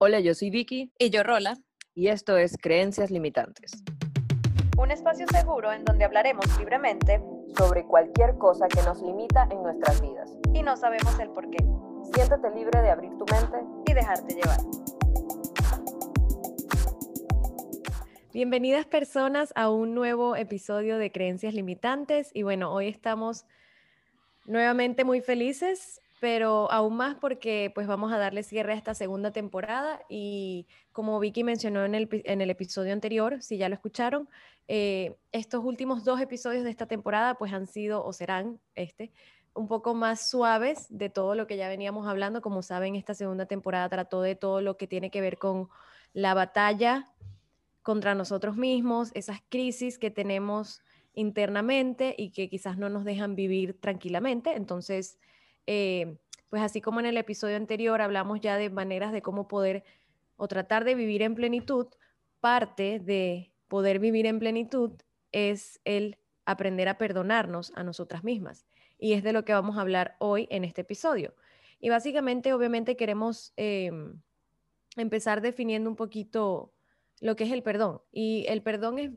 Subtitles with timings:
[0.00, 0.92] Hola, yo soy Vicky.
[0.96, 1.58] Y yo Rola.
[1.92, 3.82] Y esto es Creencias Limitantes.
[4.76, 7.20] Un espacio seguro en donde hablaremos libremente
[7.56, 10.30] sobre cualquier cosa que nos limita en nuestras vidas.
[10.54, 11.58] Y no sabemos el por qué.
[12.14, 13.58] Siéntete libre de abrir tu mente
[13.88, 14.60] y dejarte llevar.
[18.32, 22.30] Bienvenidas personas a un nuevo episodio de Creencias Limitantes.
[22.34, 23.46] Y bueno, hoy estamos
[24.46, 29.30] nuevamente muy felices pero aún más porque pues vamos a darle cierre a esta segunda
[29.30, 34.28] temporada y como Vicky mencionó en el, en el episodio anterior, si ya lo escucharon,
[34.66, 39.12] eh, estos últimos dos episodios de esta temporada pues han sido o serán este
[39.54, 42.40] un poco más suaves de todo lo que ya veníamos hablando.
[42.40, 45.68] Como saben, esta segunda temporada trató de todo lo que tiene que ver con
[46.12, 47.12] la batalla
[47.82, 50.82] contra nosotros mismos, esas crisis que tenemos
[51.14, 54.54] internamente y que quizás no nos dejan vivir tranquilamente.
[54.54, 55.18] Entonces,
[55.70, 56.16] eh,
[56.48, 59.84] pues así como en el episodio anterior hablamos ya de maneras de cómo poder
[60.38, 61.88] o tratar de vivir en plenitud,
[62.40, 64.92] parte de poder vivir en plenitud
[65.30, 68.64] es el aprender a perdonarnos a nosotras mismas.
[68.98, 71.34] Y es de lo que vamos a hablar hoy en este episodio.
[71.80, 74.22] Y básicamente, obviamente, queremos em,
[74.96, 76.72] empezar definiendo un poquito
[77.20, 78.00] lo que es el perdón.
[78.10, 79.10] Y el perdón es,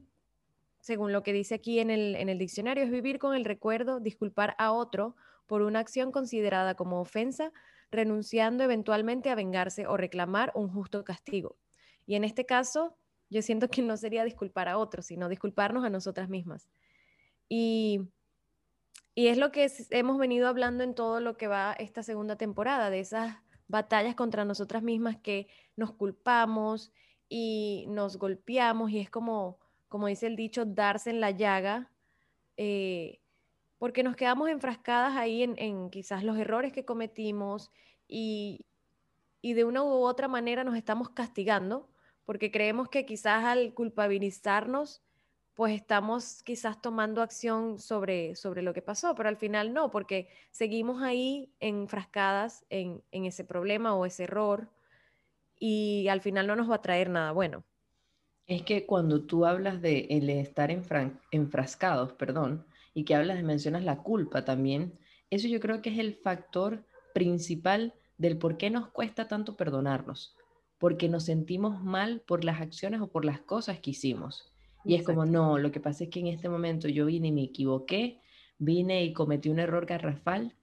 [0.81, 4.02] según lo que dice aquí en el, en el diccionario, es vivir con el recuerdo,
[4.02, 5.16] disculpar a otro
[5.52, 7.52] por una acción considerada como ofensa,
[7.91, 11.57] renunciando eventualmente a vengarse o reclamar un justo castigo.
[12.05, 12.95] Y en este caso,
[13.30, 16.69] yo siento que no sería disculpar a otros, sino disculparnos a nosotras mismas.
[17.49, 17.99] Y,
[19.13, 22.89] y es lo que hemos venido hablando en todo lo que va esta segunda temporada,
[22.89, 23.35] de esas
[23.67, 26.94] batallas contra nosotras mismas que nos culpamos
[27.27, 31.91] y nos golpeamos y es como, como dice el dicho, darse en la llaga.
[32.55, 33.20] Eh,
[33.81, 37.71] porque nos quedamos enfrascadas ahí en, quizás los errores que cometimos
[38.07, 38.63] y,
[39.41, 41.89] de una u otra manera nos estamos castigando
[42.23, 45.01] porque creemos que quizás al culpabilizarnos,
[45.55, 50.27] pues estamos quizás tomando acción sobre, sobre lo que pasó, pero al final no, porque
[50.51, 54.69] seguimos ahí enfrascadas en, en ese problema o ese error
[55.57, 57.63] y al final no nos va a traer nada bueno.
[58.45, 60.69] Es que cuando tú hablas de el estar
[61.31, 62.63] enfrascados, perdón,
[62.94, 64.97] y que hablas de mencionas la culpa también,
[65.29, 70.35] eso yo creo que es el factor principal del por qué nos cuesta tanto perdonarnos,
[70.78, 74.51] porque nos sentimos mal por las acciones o por las cosas que hicimos.
[74.84, 77.31] Y es como, no, lo que pasa es que en este momento yo vine y
[77.31, 78.19] me equivoqué,
[78.57, 80.56] vine y cometí un error garrafal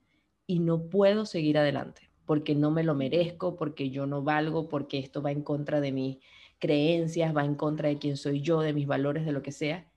[0.45, 4.99] y no puedo seguir adelante, porque no me lo merezco, porque yo no valgo, porque
[4.99, 6.17] esto va en contra de mis
[6.59, 9.88] creencias, va en contra de quién soy yo, de mis valores, de lo que sea.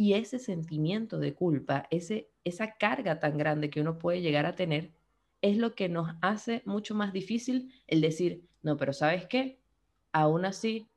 [0.00, 4.54] Y ese sentimiento de culpa, ese, esa carga tan grande que uno puede llegar a
[4.54, 4.92] tener,
[5.42, 9.60] es lo que nos hace mucho más difícil el decir, no, pero ¿sabes qué?
[10.10, 10.88] Aún así,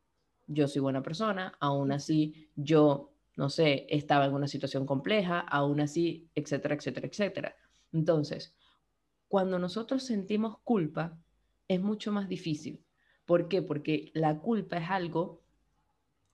[0.47, 5.81] yo soy buena persona, aún así, yo, no sé, estaba en una situación compleja, aún
[5.81, 7.55] así, etcétera, etcétera, etcétera.
[7.91, 8.55] Entonces,
[9.27, 11.19] cuando nosotros sentimos culpa,
[11.67, 12.81] es mucho más difícil.
[13.25, 13.61] ¿Por qué?
[13.61, 15.41] Porque la culpa es algo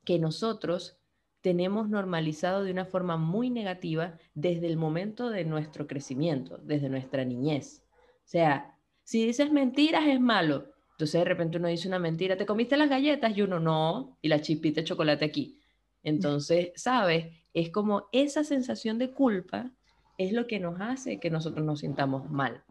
[0.06, 0.99] que nosotros
[1.42, 7.24] tenemos normalizado de una forma muy negativa desde el momento de nuestro crecimiento, desde nuestra
[7.24, 7.86] niñez.
[7.94, 10.74] O sea, si dices mentiras es malo.
[10.92, 13.36] Entonces de repente uno dice una mentira, ¿te comiste las galletas?
[13.36, 15.60] Y uno no, y la chispita de chocolate aquí.
[16.04, 17.28] Entonces, ¿sabes?
[17.54, 19.72] Es como esa sensación de culpa
[20.18, 22.64] es lo que nos hace que nosotros nos sintamos mal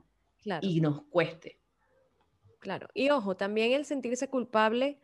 [0.61, 1.59] y nos cueste.
[2.61, 4.99] Claro, y ojo, también el sentirse culpable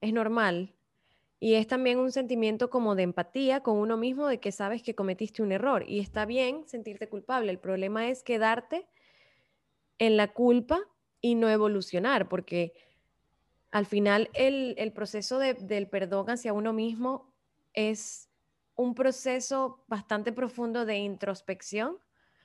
[0.00, 0.74] es normal,
[1.40, 4.94] y es también un sentimiento como de empatía con uno mismo de que sabes que
[4.94, 7.52] cometiste un error y está bien sentirte culpable.
[7.52, 8.88] El problema es quedarte
[9.98, 10.80] en la culpa
[11.20, 12.74] y no evolucionar, porque
[13.70, 17.32] al final el, proceso del perdón hacia uno mismo
[17.72, 18.28] es
[18.74, 21.98] un proceso bastante profundo de introspección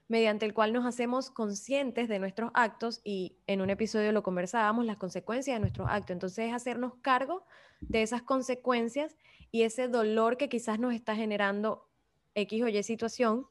[0.07, 4.85] mediante el cual nos hacemos conscientes de nuestros actos y en un episodio lo conversábamos,
[4.85, 6.11] las consecuencias de nuestros actos.
[6.11, 7.45] Entonces es hacernos cargo
[7.79, 9.15] de esas consecuencias
[9.51, 11.87] y ese dolor que quizás nos está generando
[12.35, 13.45] X o Y situación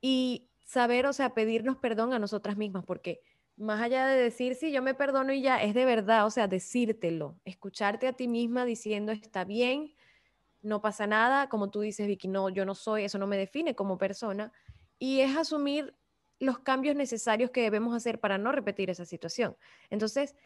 [0.00, 3.22] y saber, o sea, pedirnos perdón a nosotras mismas, porque
[3.56, 6.48] más allá de decir, sí, yo me perdono y ya, es de verdad, o sea,
[6.48, 9.94] decírtelo, escucharte a ti misma diciendo, está bien,
[10.62, 13.74] no pasa nada, como tú dices, Vicky, no, yo no soy, eso no me define
[13.74, 14.52] como persona,
[15.00, 15.94] y es asumir
[16.38, 19.56] los cambios necesarios que debemos hacer para no repetir esa situación.
[19.88, 20.36] Entonces,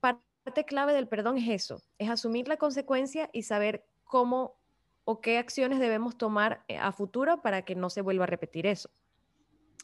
[0.00, 4.56] parte clave del perdón es eso, es asumir la consecuencia y saber cómo
[5.04, 8.66] o qué acciones debemos tomar eh, a futuro para que no se vuelva a repetir
[8.66, 8.90] eso.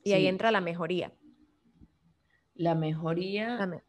[0.02, 1.12] Y ahí entra la mejoría.
[2.54, 3.82] La mejoría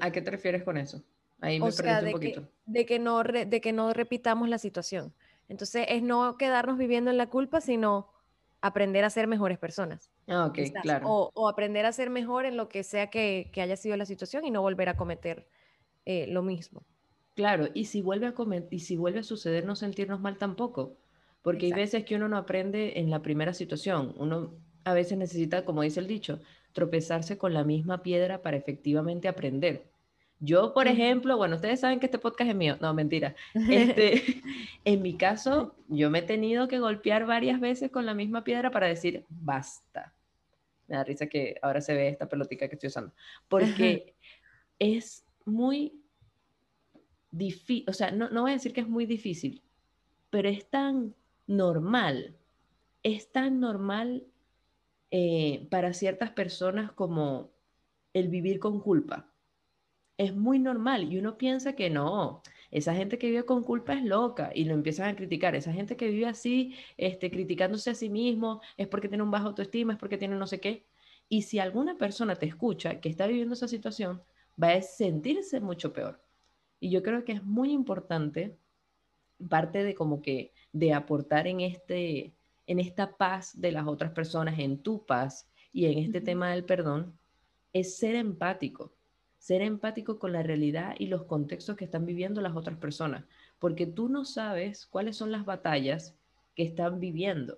[0.00, 1.02] ¿A qué te refieres con eso?
[1.40, 5.14] Ahí me o sea, de, Que, de, que no de que no repitamos la situación.
[5.48, 8.10] Entonces, es no quedarnos viviendo en la culpa, sino
[8.60, 10.10] aprender a ser mejores personas.
[10.26, 11.06] Ah, ok, claro.
[11.34, 14.50] O, aprender a ser mejor en lo que sea que, haya sido la situación y
[14.50, 15.48] no volver a cometer
[16.04, 16.84] eh, lo mismo.
[17.34, 20.96] Claro, y si vuelve a cometer, y si vuelve a suceder, no sentirnos mal tampoco.
[21.42, 24.14] Porque hay veces que uno no aprende en la primera situación.
[24.16, 24.54] Uno
[24.84, 26.40] a veces necesita, como dice el dicho,
[26.72, 29.88] tropezarse con la misma piedra para efectivamente aprender.
[30.38, 32.76] Yo, por ejemplo, bueno, ustedes saben que este podcast es mío.
[32.80, 33.34] No, mentira.
[33.54, 34.42] Este,
[34.84, 38.70] en mi caso, yo me he tenido que golpear varias veces con la misma piedra
[38.70, 40.14] para decir basta.
[40.88, 43.12] Me da risa que ahora se ve esta pelotica que estoy usando.
[43.48, 44.14] Porque
[44.78, 46.00] es muy
[47.30, 49.62] difícil, o sea, no, no voy a decir que es muy difícil,
[50.30, 51.14] pero es tan
[51.46, 52.36] normal,
[53.02, 54.24] es tan normal
[55.10, 57.50] eh, para ciertas personas como
[58.12, 59.28] el vivir con culpa
[60.18, 64.04] es muy normal y uno piensa que no, esa gente que vive con culpa es
[64.04, 65.54] loca y lo empiezan a criticar.
[65.54, 69.48] Esa gente que vive así, este, criticándose a sí mismo, es porque tiene un bajo
[69.48, 70.86] autoestima, es porque tiene no sé qué.
[71.28, 74.22] Y si alguna persona te escucha que está viviendo esa situación,
[74.62, 76.22] va a sentirse mucho peor.
[76.80, 78.58] Y yo creo que es muy importante,
[79.48, 82.34] parte de como que, de aportar en, este,
[82.66, 86.64] en esta paz de las otras personas, en tu paz y en este tema del
[86.64, 87.18] perdón,
[87.72, 88.95] es ser empático
[89.46, 93.26] ser empático con la realidad y los contextos que están viviendo las otras personas,
[93.60, 96.16] porque tú no sabes cuáles son las batallas
[96.56, 97.56] que están viviendo.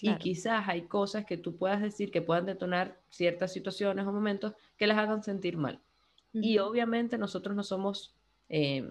[0.00, 4.54] Y quizás hay cosas que tú puedas decir que puedan detonar ciertas situaciones o momentos
[4.78, 5.82] que las hagan sentir mal.
[6.32, 8.16] Y obviamente nosotros no somos
[8.48, 8.90] eh,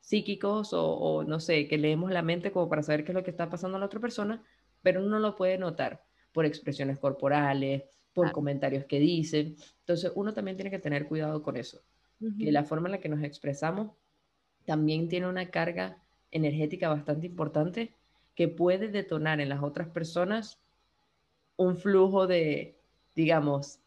[0.00, 3.22] psíquicos o, o, no sé, que leemos la mente como para saber qué es lo
[3.22, 4.42] que está pasando a la otra persona,
[4.82, 6.02] pero uno lo puede notar
[6.32, 7.84] por expresiones corporales,
[8.18, 9.56] por comentarios que dicen.
[9.80, 11.80] Entonces, uno también tiene que tener cuidado con eso,
[12.38, 13.92] que la forma en la que nos expresamos
[14.64, 17.94] también tiene una carga energética bastante importante
[18.34, 20.58] que puede detonar en las otras personas
[21.56, 22.76] un flujo de,
[23.14, 23.80] digamos,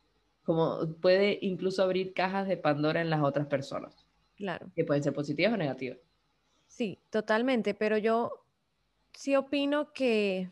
[0.43, 4.05] como puede incluso abrir cajas de Pandora en las otras personas.
[4.35, 4.71] Claro.
[4.75, 5.99] Que pueden ser positivas o negativas.
[6.67, 8.43] Sí, totalmente, pero yo
[9.13, 10.49] sí opino que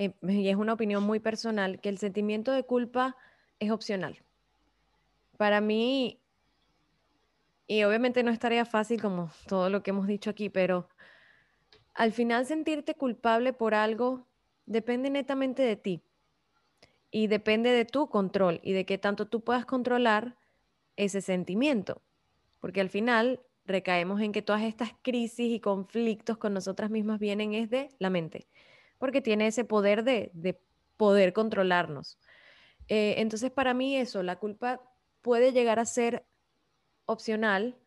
[0.00, 3.18] eh, y es una opinión muy personal, que el sentimiento de culpa
[3.58, 4.22] es opcional.
[5.36, 6.18] Para mí,
[7.66, 10.88] y obviamente no estaría fácil como todo lo que hemos dicho aquí, pero
[11.92, 14.26] al final sentirte culpable por algo
[14.64, 16.02] depende netamente de ti
[17.10, 20.38] y depende de tu control y de qué tanto tú puedas controlar
[20.96, 22.00] ese sentimiento.
[22.58, 27.52] Porque al final recaemos en que todas estas crisis y conflictos con nosotras mismas vienen
[27.52, 28.46] es de la mente
[29.00, 30.60] porque tiene ese poder de,
[30.96, 32.18] poder controlarnos.
[32.86, 34.80] Eh, entonces, para mí eso, la culpa
[35.22, 36.26] puede llegar a ser
[37.06, 37.78] opcional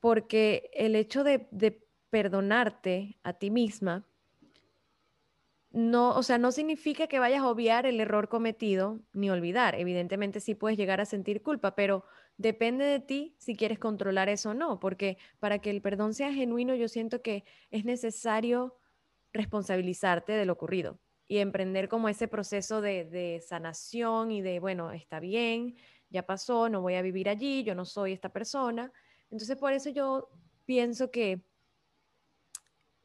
[0.00, 4.06] porque el hecho de, perdonarte a ti misma,
[5.70, 9.74] no, o sea, no significa que vayas a obviar el error cometido ni olvidar.
[9.74, 12.04] Evidentemente sí puedes llegar a sentir culpa, pero
[12.38, 16.32] depende de ti si quieres controlar eso o no, porque para que el perdón sea
[16.32, 18.76] genuino yo siento que es necesario
[19.36, 20.98] responsabilizarte de lo ocurrido
[21.28, 25.76] y emprender como ese proceso de, sanación y de, bueno, está bien,
[26.08, 28.92] ya pasó, no voy a vivir allí, yo no soy esta persona.
[29.30, 30.28] Entonces, por eso yo
[30.64, 31.42] pienso que,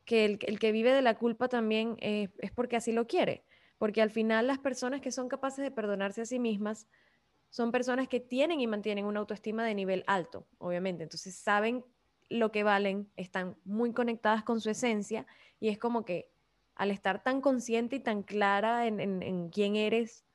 [0.05, 3.43] que el, que vive de la culpa también es porque así lo quiere,
[3.77, 6.87] porque al final las personas que son capaces de perdonarse a sí mismas
[7.49, 11.03] son personas que tienen y mantienen una autoestima de nivel alto, obviamente.
[11.03, 11.83] Entonces, saben
[12.31, 15.27] lo que valen, están muy conectadas con su esencia
[15.59, 16.31] y es como que
[16.75, 20.25] al estar tan consciente y tan clara en, quién eres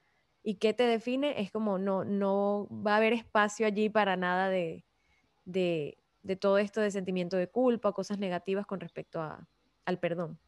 [0.43, 4.49] y qué te define, es como no, no va a haber espacio allí para nada
[4.49, 4.85] de,
[5.45, 5.97] de,
[6.39, 9.49] todo esto de sentimiento de culpa, cosas negativas con respecto a,
[9.87, 10.39] al perdón.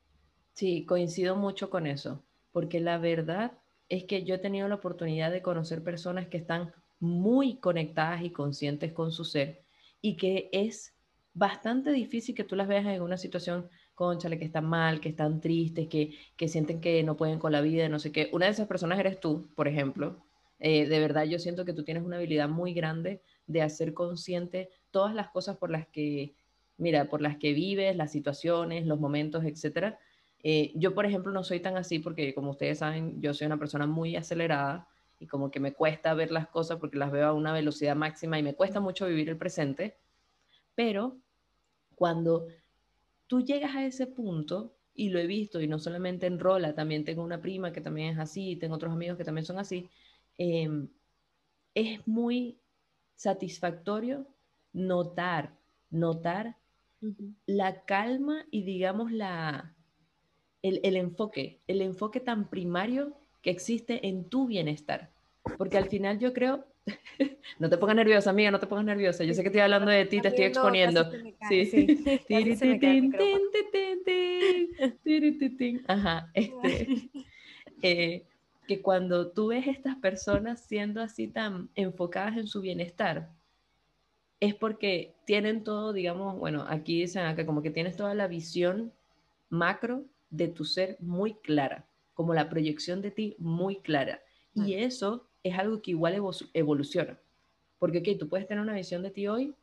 [0.53, 3.53] Sí, coincido mucho con eso, porque la verdad
[3.89, 8.31] es que yo he tenido la oportunidad de conocer personas que están muy conectadas y
[8.31, 9.63] conscientes con su ser
[10.01, 10.95] y que es
[11.35, 15.41] bastante difícil que tú las veas en una situación, conchale, que están mal, que están
[15.41, 18.29] tristes, que, que sienten que no pueden con la vida, no sé qué.
[18.33, 20.25] Una de esas personas eres tú, por ejemplo.
[20.61, 24.71] Eh, de verdad, yo siento que tú tienes una habilidad muy grande de hacer consciente
[24.91, 26.35] todas las cosas por las que,
[26.77, 29.99] mira, por las que vives, las situaciones, los momentos, etcétera.
[30.43, 33.59] Eh, yo, por ejemplo, no soy tan así porque, como ustedes saben, yo soy una
[33.59, 34.89] persona muy acelerada
[35.21, 38.39] y como que me cuesta ver las cosas porque las veo a una velocidad máxima
[38.39, 39.97] y me cuesta mucho vivir el presente.
[40.79, 41.19] Pero
[41.97, 42.47] cuando
[43.27, 47.05] tú llegas a ese punto, y lo he visto, y no solamente en Rola, también
[47.05, 49.91] tengo una prima que también es así, tengo otros amigos que también son así,
[50.37, 50.89] em,
[51.75, 52.61] es muy
[53.17, 54.29] satisfactorio
[54.73, 55.59] notar,
[55.91, 56.57] notar
[57.45, 59.75] la calma y digamos la,
[60.63, 65.11] el, el enfoque, el enfoque tan primario que existe en tu bienestar.
[65.57, 66.67] Porque al final yo creo,
[67.59, 69.25] no te pongas nerviosa, amiga, no te pongas nerviosa.
[69.25, 71.11] Yo sé que estoy hablando de ti, te estoy exponiendo.
[71.49, 71.87] Sí, sí.
[75.89, 77.11] Ajá, este,
[77.83, 78.27] eh,
[78.67, 83.31] que cuando tú ves estas personas siendo así tan enfocadas en su bienestar,
[84.41, 88.93] es porque tienen todo, digamos, bueno, aquí dicen acá como que tienes toda la visión
[89.49, 94.23] macro de tu ser muy clara, como la proyección de ti muy clara.
[94.55, 96.21] Y eso es algo que igual
[96.55, 97.19] evoluciona.
[97.79, 99.55] Porque, ok, tú puedes tener una visión de ti hoy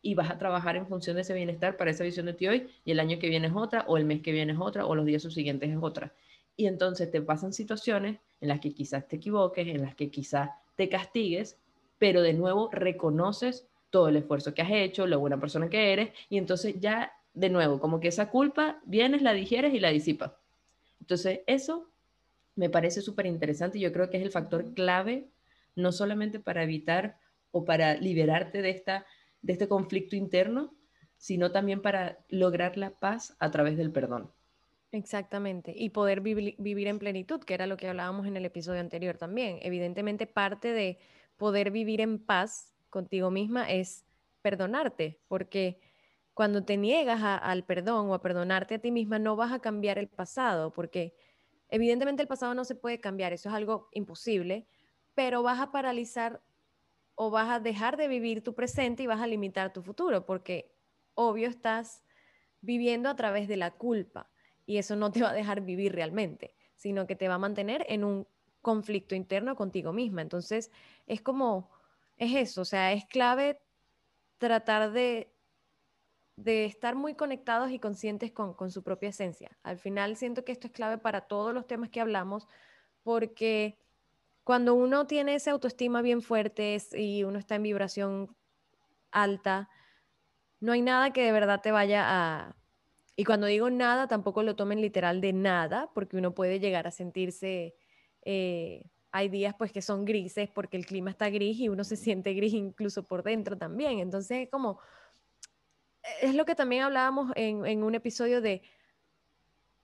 [0.00, 2.68] y vas a trabajar en función de ese bienestar para esa visión de ti hoy
[2.84, 4.94] y el año que viene es otra, o el mes que viene es otra, o
[4.94, 6.12] los días subsiguientes es otra.
[6.56, 10.50] Y entonces te pasan situaciones en las que quizás te equivoques, en las que quizás
[10.76, 11.58] te castigues,
[11.98, 16.10] pero de nuevo reconoces todo el esfuerzo que has hecho, la buena persona que eres,
[16.28, 20.32] y entonces ya, de nuevo, como que esa culpa vienes, la digieres y la disipas.
[21.00, 21.88] Entonces, eso
[22.56, 25.28] me parece súper interesante y yo creo que es el factor clave,
[25.74, 27.18] no solamente para evitar
[27.50, 29.06] o para liberarte de, esta,
[29.42, 30.74] de este conflicto interno,
[31.16, 34.30] sino también para lograr la paz a través del perdón.
[34.92, 39.18] Exactamente, y poder vivir en plenitud, que era lo que hablábamos en el episodio anterior
[39.18, 39.58] también.
[39.62, 40.98] Evidentemente, parte de
[41.36, 44.04] poder vivir en paz contigo misma es
[44.42, 45.80] perdonarte, porque
[46.32, 49.98] cuando te niegas al perdón o a perdonarte a ti misma, no vas a cambiar
[49.98, 51.14] el pasado, porque
[51.74, 54.68] evidentemente el pasado no se puede cambiar, eso es algo imposible,
[55.14, 56.40] pero vas a paralizar
[57.16, 60.72] o vas a dejar de vivir tu presente y vas a limitar tu futuro, porque
[61.14, 62.04] obvio estás
[62.60, 64.30] viviendo a través de la culpa
[64.66, 67.84] y eso no te va a dejar vivir realmente, sino que te va a mantener
[67.88, 68.28] en un
[68.62, 70.22] conflicto interno contigo misma.
[70.22, 70.70] Entonces,
[71.08, 71.70] es como
[72.18, 73.60] es eso, o sea, es clave
[74.38, 75.33] tratar de,
[76.36, 79.56] de estar muy conectados y conscientes con, con, su propia esencia.
[79.62, 82.48] Al final siento que esto es clave para todos los temas que hablamos,
[83.02, 83.78] porque
[84.44, 88.36] cuando uno tiene esa autoestima bien fuerte y uno está en vibración
[89.10, 89.70] alta,
[90.60, 92.56] no hay nada que de verdad te vaya a...
[93.16, 96.90] Y cuando digo nada, tampoco lo tomen literal de nada, porque uno puede llegar a
[96.90, 97.74] sentirse...
[98.22, 101.96] Eh, hay días pues que son grises porque el clima está gris y uno se
[101.96, 104.00] siente gris incluso por dentro también.
[104.00, 104.80] Entonces, como,
[106.20, 108.62] es lo que también hablábamos en, en un episodio de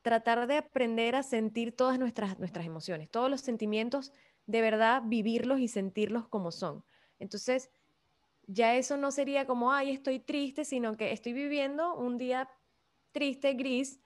[0.03, 4.13] tratar de aprender a sentir todas nuestras, nuestras emociones, todos los sentimientos,
[4.47, 6.85] de verdad vivirlos y sentirlos como son.
[7.19, 7.71] Entonces,
[8.47, 12.49] ya eso no sería como, ay, estoy triste, sino que estoy viviendo un día
[13.13, 14.01] triste, gris,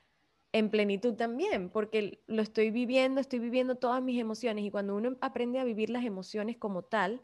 [0.52, 5.16] en plenitud también, porque lo estoy viviendo, estoy viviendo todas mis emociones y cuando uno
[5.21, 7.23] aprende a vivir las emociones como tal,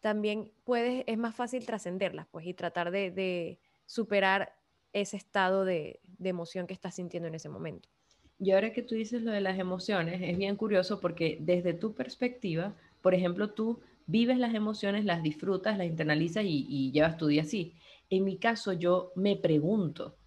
[0.00, 3.58] también puede, es más fácil trascenderlas, pues, y tratar de,
[3.88, 4.54] superar
[4.92, 7.88] ese estado de, de, emoción que estás sintiendo en ese momento.
[8.38, 11.94] Y ahora que tú dices lo de las emociones, es bien curioso porque desde tu
[11.94, 17.26] perspectiva, por ejemplo, tú vives las emociones, las disfrutas, las internalizas y, y llevas tu
[17.26, 17.74] día así.
[18.10, 20.18] En mi caso, yo me pregunto,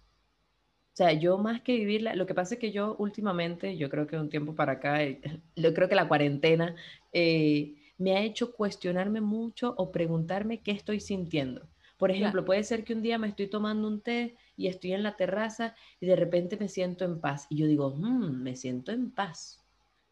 [0.92, 4.06] o sea, yo más que vivirla, lo que pasa es que yo últimamente, yo creo
[4.06, 5.20] que un tiempo para acá, eh,
[5.56, 6.74] yo creo que la cuarentena
[7.12, 11.68] eh, me ha hecho cuestionarme mucho o preguntarme qué estoy sintiendo.
[12.02, 15.04] Por ejemplo, puede ser que un día me estoy tomando un té y estoy en
[15.04, 17.46] la terraza y de repente me siento en paz.
[17.48, 19.62] Y yo digo, mmm, me siento en paz.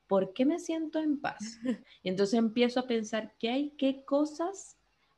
[0.06, 1.58] ¿Por qué me siento en paz?
[2.04, 4.76] Y entonces empiezo a pensar qué hay, qué cosas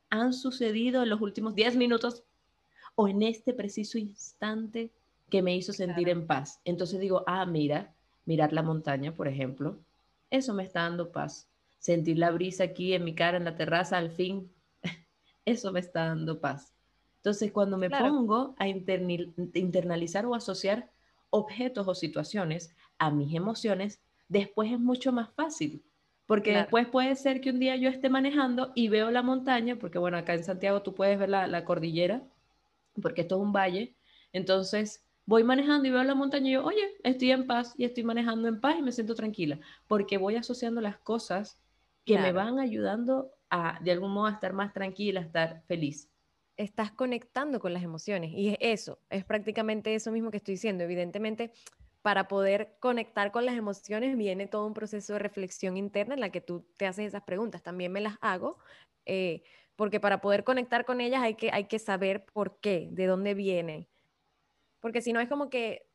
[0.09, 2.23] han sucedido en los últimos 10 minutos
[2.95, 4.89] o en este preciso instante
[5.29, 6.59] que me hizo sentir en paz.
[6.65, 7.93] Entonces digo, ah, mira,
[8.25, 9.77] mirar la montaña, por ejemplo,
[10.31, 11.47] eso me está dando paz.
[11.77, 14.49] Sentir la brisa aquí en mi cara, en la terraza, al fin,
[15.45, 16.73] eso me está dando paz.
[17.17, 20.89] Entonces, cuando me pongo a internalizar o asociar
[21.29, 25.83] objetos o situaciones a mis emociones, después es mucho más fácil.
[26.25, 29.99] Porque después puede ser que un día yo esté manejando y veo la montaña, porque
[29.99, 32.23] bueno, acá en Santiago tú puedes ver la, la cordillera,
[33.01, 33.95] porque esto es un valle.
[34.31, 38.03] Entonces, voy manejando y veo la montaña y yo, oye, estoy en paz y estoy
[38.03, 41.59] manejando en paz y me siento tranquila, porque voy asociando las cosas
[42.05, 43.31] que me van ayudando
[43.81, 46.09] de algún modo, estar más tranquila, estar feliz.
[46.57, 50.83] Estás conectando con las emociones y es eso, es prácticamente eso mismo que estoy diciendo.
[50.83, 51.51] Evidentemente,
[52.01, 56.29] para poder conectar con las emociones viene todo un proceso de reflexión interna en la
[56.29, 57.63] que tú te haces esas preguntas.
[57.63, 58.57] También me las hago,
[59.05, 59.43] eh,
[59.75, 63.33] porque para poder conectar con ellas hay que, hay que saber por qué, de dónde
[63.33, 63.87] vienen
[64.83, 65.87] porque si no es como que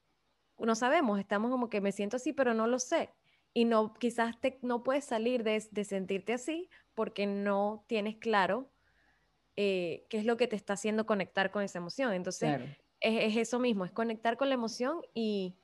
[0.59, 3.11] no sabemos, estamos como que me siento así, pero no lo sé.
[3.55, 8.71] Y no, quizás te, no puedes salir de, de sentirte así porque no tienes claro
[9.61, 12.12] eh, qué es lo que te está haciendo conectar con esa emoción.
[12.12, 12.61] Entonces,
[13.00, 15.57] es, eso mismo, es conectar con la emoción y,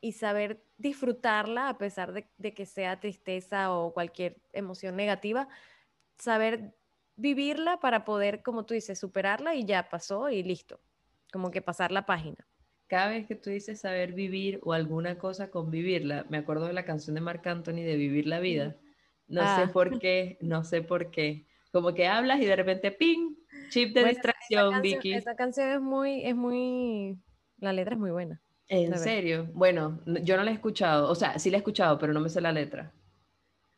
[0.00, 5.48] y saber disfrutarla a pesar de, de, que sea tristeza o cualquier emoción negativa,
[6.16, 6.74] saber
[7.16, 10.78] vivirla para poder, como tú dices, superarla y ya pasó y listo,
[11.32, 12.46] como que pasar la página.
[12.86, 16.72] Cada vez que tú dices saber vivir o alguna cosa con vivirla, me acuerdo de
[16.72, 18.76] la canción de Marc Anthony de Vivir la Vida.
[19.26, 19.70] No sé ah.
[19.72, 23.36] por qué, no sé por qué como que hablas y de repente ¡ping!
[23.68, 25.12] Chip de distracción, Vicky.
[25.12, 27.18] Esa canción es muy, es muy,
[27.58, 28.40] la letra es muy buena.
[28.68, 29.50] ¿En serio?
[29.52, 32.30] Bueno, yo no la he escuchado, o sea, sí la he escuchado, pero no me
[32.30, 32.94] sé la letra.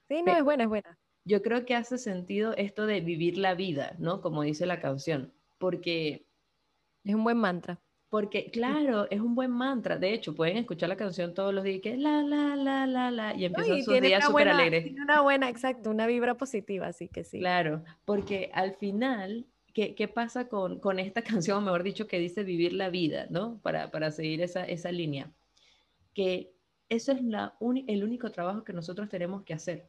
[0.06, 0.96] Sí, no, es buena, es buena.
[1.24, 4.20] Yo creo que hace sentido esto de vivir la vida, ¿no?
[4.20, 6.24] Como dice la canción, porque...
[7.02, 7.80] Es un buen mantra.
[8.10, 9.98] Porque, claro, es un buen mantra.
[9.98, 13.36] De hecho, pueden escuchar la canción todos los días que la, la, la, la, la,
[13.36, 14.84] y empiezan sus días súper alegres.
[14.84, 17.38] Tiene una buena, exacto, una vibra positiva, así que sí.
[17.38, 22.44] Claro, porque al final, ¿qué, qué pasa con, con, esta canción, mejor dicho, que dice
[22.44, 23.58] vivir la vida, ¿no?
[23.62, 25.30] Para, para seguir esa, esa línea.
[26.14, 26.50] Que
[26.88, 29.86] eso es la el único trabajo que nosotros tenemos que hacer.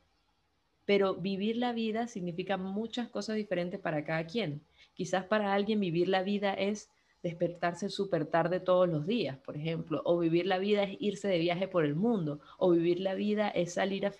[0.85, 4.61] Pero vivir la vida significa muchas cosas diferentes para cada quien.
[4.93, 6.89] Quizás para alguien vivir la vida es
[7.21, 11.39] despertarse súper tarde todos los días, por ejemplo, o vivir la vida es irse de
[11.39, 14.13] viaje por el mundo, o vivir la vida es salir a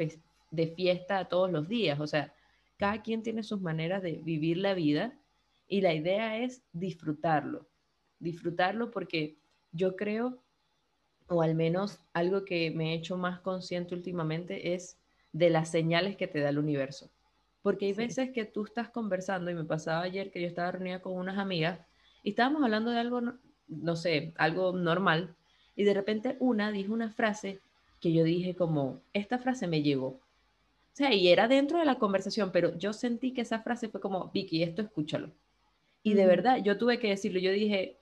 [0.51, 2.34] de fiesta todos los días, o sea,
[2.77, 5.18] cada quien tiene sus maneras de vivir la vida
[5.68, 7.68] y la idea es disfrutarlo,
[8.20, 9.38] disfrutarlo porque
[9.72, 10.41] yo creo,
[11.27, 14.98] o al menos algo que me he hecho más consciente últimamente es
[15.32, 17.12] de las señales que te da el universo.
[17.62, 21.01] Porque hay veces que tú estás conversando, y me pasaba ayer que yo estaba reunida
[21.01, 21.79] con unas amigas,
[22.23, 23.21] y estábamos hablando de algo,
[23.67, 25.35] no sé, algo normal,
[25.75, 27.61] y de repente una dijo una frase
[27.99, 30.07] que yo dije como, esta frase me llegó.
[30.07, 30.21] O
[30.99, 34.29] sea, y era dentro de la conversación, pero yo sentí que esa frase fue como,
[34.33, 35.31] Vicky, esto escúchalo.
[36.03, 37.97] Y de verdad, yo tuve que decirlo, yo dije,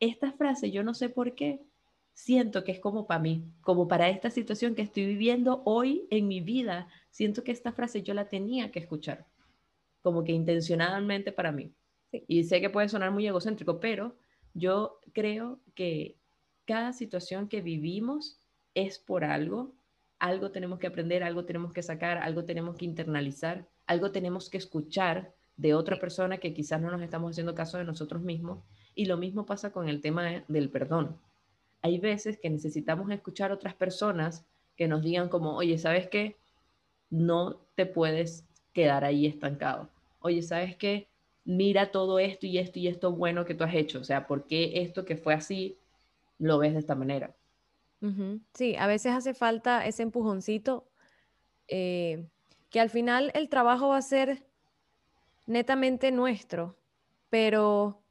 [0.00, 1.60] esta frase, yo no sé por qué,
[2.12, 6.28] siento que es como para mí, como para esta situación que estoy viviendo hoy en
[6.28, 9.26] mi vida, siento que esta frase yo la tenía que escuchar,
[10.02, 11.72] como que intencionadamente para mí.
[12.28, 14.16] Y sé que puede sonar muy egocéntrico, pero
[14.52, 16.16] yo creo que
[16.64, 18.40] cada situación que vivimos
[18.74, 19.72] es por algo.
[20.18, 24.58] Algo tenemos que aprender, algo tenemos que sacar, algo tenemos que internalizar, algo tenemos que
[24.58, 28.64] escuchar de otra persona que quizás no nos estamos haciendo caso de nosotros mismos.
[28.94, 31.18] Y lo mismo pasa con el tema del perdón.
[31.82, 34.46] Hay veces que necesitamos escuchar otras personas
[34.76, 36.36] que nos digan como, oye, ¿sabes qué?
[37.10, 39.90] No te puedes quedar ahí estancado.
[40.20, 41.08] Oye, ¿sabes qué?
[41.44, 44.00] Mira todo esto y esto y esto bueno que tú has hecho.
[44.00, 45.78] O sea, ¿por qué esto que fue así
[46.38, 47.34] lo ves de esta manera?
[48.52, 50.86] Sí, a veces hace falta ese empujoncito,
[51.68, 52.26] eh,
[52.68, 54.44] que al final el trabajo va a ser
[55.46, 56.76] netamente nuestro,
[57.30, 58.02] pero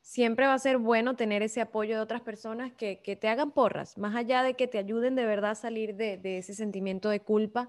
[0.00, 3.98] siempre va a ser bueno tener ese apoyo de otras personas que, te hagan porras,
[3.98, 7.68] más allá de que te ayuden de verdad a salir de ese sentimiento de culpa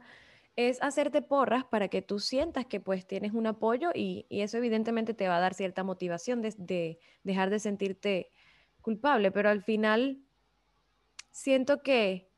[0.56, 5.14] es hacerte porras para que tú sientas que pues tienes un apoyo y, eso evidentemente
[5.14, 8.32] te va a dar cierta motivación de, dejar de sentirte
[8.82, 10.20] culpable, pero al final
[11.32, 12.30] siento que,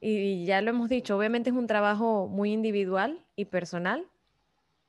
[0.00, 4.06] y ya lo hemos dicho, obviamente es un trabajo muy individual y personal,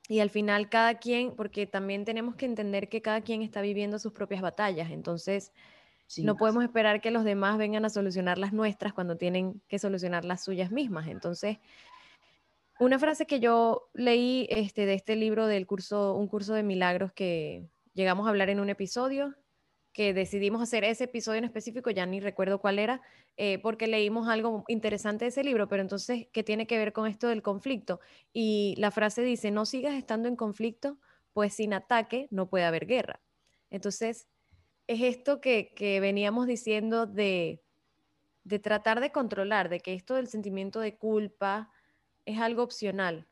[0.06, 3.98] y al final cada quien, porque también tenemos que entender que cada quien está viviendo
[3.98, 5.52] sus propias batallas, entonces
[6.18, 10.24] no podemos esperar que los demás vengan a solucionar las nuestras cuando tienen que solucionar
[10.24, 11.58] las suyas mismas, entonces
[12.80, 17.12] una frase que yo leí este, de este libro del curso, un curso de milagros
[17.12, 19.34] que llegamos a hablar en un episodio,
[19.92, 23.00] que decidimos hacer ese episodio en específico, ya ni recuerdo cuál era,
[23.36, 27.06] eh, porque leímos algo interesante de ese libro, pero entonces, ¿qué tiene que ver con
[27.06, 28.00] esto del conflicto?
[28.32, 30.98] Y la frase dice, no sigas estando en conflicto,
[31.32, 33.20] pues sin ataque no puede haber guerra.
[33.70, 34.26] Entonces,
[34.88, 37.62] es esto que, que veníamos diciendo de,
[38.42, 41.70] de tratar de controlar, de que esto del sentimiento de culpa,
[42.26, 43.26] es algo opcional.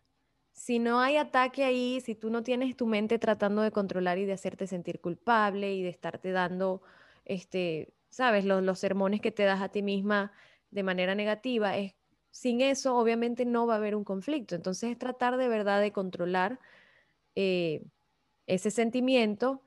[0.53, 4.27] Si no hay ataque ahí, si tú no tienes tu mente tratando de controlar y
[4.27, 6.83] de hacerte sentir culpable y de estarte dando,
[7.25, 10.33] este, sabes, los, los sermones que te das a ti misma
[10.71, 11.95] de manera negativa, es,
[12.31, 14.55] sin eso obviamente no va a haber un conflicto.
[14.55, 16.61] Entonces es tratar de verdad de controlar
[17.35, 17.83] eh,
[18.47, 19.63] ese sentimiento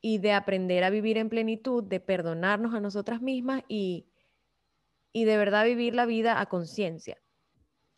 [0.00, 4.06] y de aprender a vivir en plenitud, de perdonarnos a nosotras mismas y,
[5.12, 7.20] y de verdad vivir la vida a conciencia.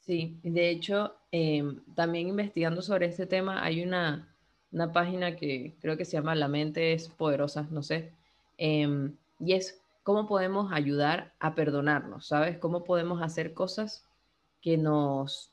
[0.03, 4.29] Sí, de hecho, em, también investigando sobre este tema, hay una,
[4.93, 8.12] página que creo que se llama La mente es poderosa, no sé,
[8.59, 12.59] em, y es cómo podemos ayudar a perdonarnos, ¿sabes?
[12.59, 14.05] Cómo podemos hacer cosas
[14.61, 15.53] que nos,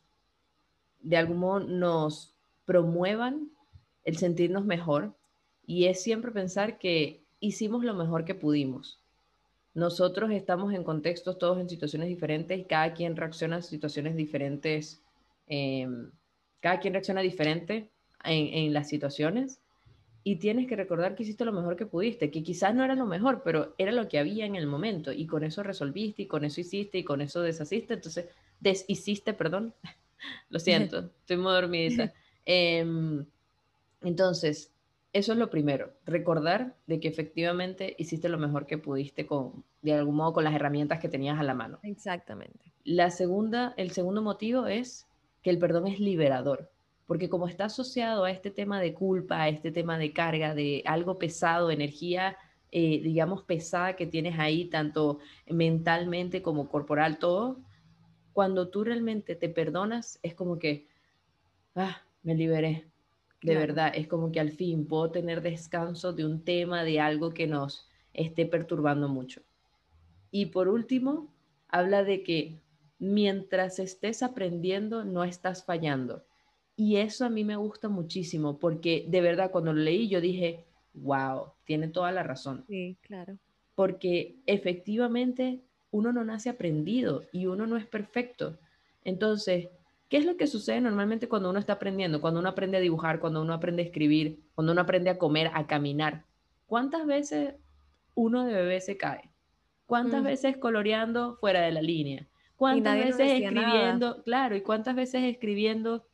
[1.02, 2.34] de algún modo, nos
[2.66, 3.52] promuevan
[4.06, 5.14] el sentirnos mejor
[5.68, 9.00] y es siempre pensar que hicimos lo mejor que pudimos.
[9.74, 15.02] Nosotros estamos en contextos todos en situaciones diferentes y cada quien reacciona a situaciones diferentes,
[15.48, 16.12] em,
[16.60, 17.90] cada quien reacciona diferente
[18.24, 19.60] en, en las situaciones.
[20.24, 23.06] Y tienes que recordar que hiciste lo mejor que pudiste, que quizás no era lo
[23.06, 25.12] mejor, pero era lo que había en el momento.
[25.12, 28.26] Y con eso resolviste y con eso hiciste y con eso deshaciste, entonces
[28.60, 29.74] deshiciste, perdón,
[30.50, 32.14] lo siento, estoy muy dormida.
[32.46, 33.26] Em,
[34.02, 34.72] entonces,
[35.14, 39.94] eso es lo primero, recordar de que efectivamente hiciste lo mejor que pudiste con, de
[39.94, 41.80] algún modo, con las herramientas que tenías a la mano.
[41.84, 42.74] Exactamente.
[42.84, 45.08] La segunda, el segundo motivo es
[45.42, 46.70] que el perdón es liberador
[47.10, 50.84] porque como está asociado a este tema de culpa, a este tema de carga, de
[50.86, 52.38] algo pesado, energía,
[52.72, 55.18] eh, digamos, pesada que tienes ahí, tanto
[55.48, 57.64] mentalmente como corporal, todo,
[58.32, 60.88] cuando tú realmente te perdonas, es como que,
[61.74, 62.86] ah, me liberé,
[63.42, 67.34] de verdad, es como que al fin puedo tener descanso de un tema, de algo
[67.34, 69.42] que nos esté perturbando mucho.
[70.32, 71.34] Y por último,
[71.68, 72.60] habla de que
[73.00, 76.26] mientras estés aprendiendo, no estás fallando.
[76.76, 80.66] Y eso a mí me gusta muchísimo porque de verdad cuando lo leí yo dije,
[80.94, 82.66] wow, tiene toda la razón.
[82.68, 83.38] Sí, claro.
[83.76, 88.58] Porque efectivamente uno no nace aprendido y uno no es perfecto.
[89.04, 89.70] Entonces,
[90.10, 92.22] ¿qué es lo que sucede normalmente cuando uno está aprendiendo?
[92.22, 95.52] Cuando uno aprende a dibujar, cuando uno aprende a escribir, cuando uno aprende a comer,
[95.54, 96.26] a caminar.
[96.66, 97.56] ¿Cuántas veces
[98.16, 99.32] uno de bebé se cae?
[99.86, 100.26] ¿Cuántas mm.
[100.26, 102.28] veces coloreando fuera de la línea?
[102.56, 104.22] ¿Cuántas veces escribiendo?
[104.24, 106.10] Claro, y cuántas veces escribiendo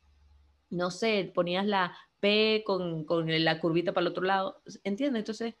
[0.70, 5.20] no sé, ponías la P con, la curvita para el otro lado, ¿entiendes?
[5.20, 5.54] Entonces,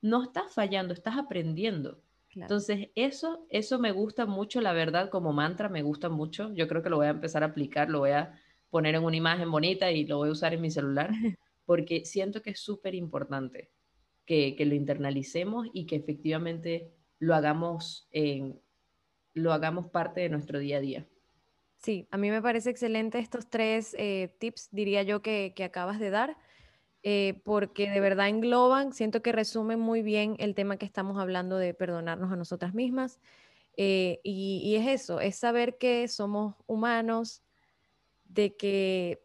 [0.00, 2.00] no estás fallando, estás aprendiendo.
[2.34, 6.52] Entonces, eso, eso me gusta mucho, la verdad, como mantra, me gusta mucho.
[6.54, 8.38] Yo creo que lo voy a empezar a aplicar, lo voy a
[8.70, 11.10] poner en una imagen bonita y lo voy a usar en mi celular,
[11.64, 13.70] porque siento que es súper importante
[14.26, 18.60] que, que, lo internalicemos y que efectivamente lo hagamos, en,
[19.32, 21.06] lo hagamos parte de nuestro día a día.
[21.84, 26.08] Sí, a mí me parece excelente estos tres eh, tips, diría yo, que, acabas de
[26.08, 26.38] dar,
[27.06, 31.58] eh, porque de verdad engloban, siento que resumen muy bien el tema que estamos hablando
[31.58, 33.20] de perdonarnos a nosotras mismas.
[33.76, 37.42] Eh, y, es eso, es saber que somos humanos,
[38.24, 39.22] de que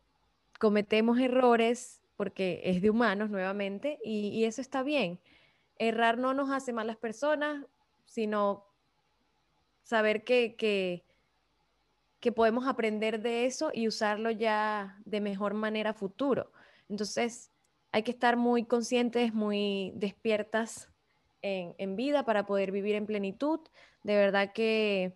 [0.60, 5.22] cometemos errores, porque es de humanos nuevamente, y, eso está bien.
[5.78, 7.66] Errar no nos hace malas personas,
[8.06, 8.66] sino
[9.84, 11.06] saber que
[12.20, 16.52] que podemos aprender de eso y usarlo ya de mejor manera futuro.
[16.90, 17.52] Entonces,
[17.92, 20.90] hay que estar muy conscientes, muy despiertas
[21.42, 23.60] en, vida para poder vivir en plenitud.
[24.04, 25.16] De verdad que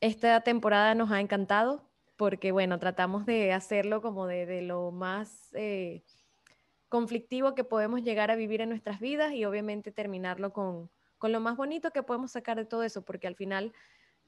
[0.00, 6.02] esta temporada nos ha encantado porque, bueno, tratamos de hacerlo como de, lo más eh,
[6.88, 11.40] conflictivo que podemos llegar a vivir en nuestras vidas y obviamente terminarlo con, con lo
[11.40, 13.72] más bonito que podemos sacar de todo eso, porque al final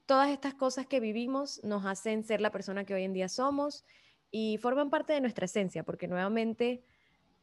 [0.07, 3.85] todas estas cosas que vivimos nos hacen ser la persona que hoy en día somos
[4.31, 6.83] y forman parte de nuestra esencia, porque nuevamente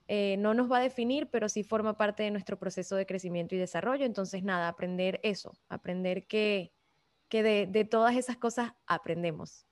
[0.08, 3.56] eh, no nos va a definir, pero sí forma parte de nuestro proceso de crecimiento
[3.56, 4.06] y desarrollo.
[4.06, 6.72] Entonces, nada, aprender eso, aprender que,
[7.28, 9.66] que de, todas esas cosas aprendemos.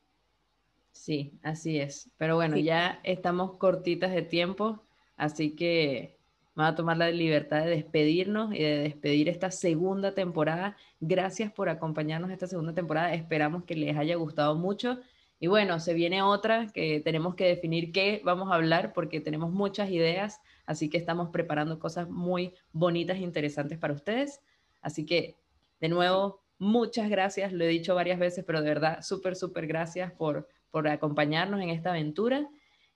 [0.91, 2.09] Sí, así es.
[2.17, 4.83] Pero bueno, ya estamos cortitas de tiempo,
[5.17, 6.17] así que
[6.55, 10.77] Vamos a tomar la libertad de despedirnos y de despedir esta segunda temporada.
[10.99, 13.15] Gracias por acompañarnos esta segunda temporada.
[13.15, 14.99] Esperamos que les haya gustado mucho.
[15.43, 19.51] Y bueno, se viene otra que tenemos que definir qué vamos a hablar porque tenemos
[19.51, 24.39] muchas ideas, así que estamos preparando cosas muy bonitas e interesantes para ustedes.
[24.81, 25.35] Así que,
[25.81, 27.51] de nuevo, muchas gracias.
[27.51, 31.71] Lo he dicho varias veces, pero de verdad, súper, súper gracias por, por acompañarnos en
[31.71, 32.47] esta aventura.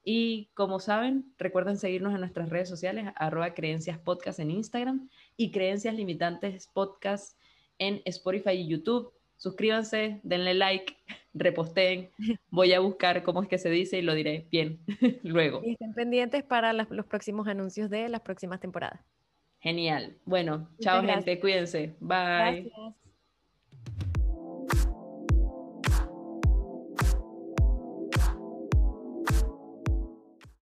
[0.05, 5.51] Y como saben, recuerden seguirnos en nuestras redes sociales, arroba creencias podcast en Instagram y
[5.51, 7.38] creencias limitantes podcast
[7.77, 9.12] en Spotify y YouTube.
[9.36, 10.95] Suscríbanse, denle like,
[11.39, 12.10] reposteen.
[12.50, 14.80] Voy a buscar cómo es que se dice y lo diré bien
[15.23, 15.62] luego.
[15.63, 19.02] Y estén pendientes para los próximos anuncios de las próximas temporadas.
[19.60, 20.15] Genial.
[20.26, 21.95] Bueno, chao gente, cuídense.
[22.00, 22.69] Bye.
[22.71, 23.06] Gracias.